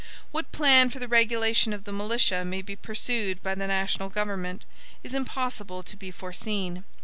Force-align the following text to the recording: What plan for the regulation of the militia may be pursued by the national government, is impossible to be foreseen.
What 0.31 0.51
plan 0.51 0.89
for 0.89 0.97
the 0.97 1.07
regulation 1.07 1.73
of 1.73 1.83
the 1.83 1.91
militia 1.93 2.43
may 2.43 2.63
be 2.63 2.75
pursued 2.75 3.43
by 3.43 3.53
the 3.53 3.67
national 3.67 4.09
government, 4.09 4.65
is 5.03 5.13
impossible 5.13 5.83
to 5.83 5.95
be 5.95 6.09
foreseen. 6.09 6.85